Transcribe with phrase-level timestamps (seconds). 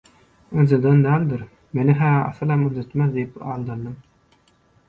[0.61, 1.43] ynjydýan däldir,
[1.79, 3.97] mеni-hä asylam ynjytmaz diýip aldandym.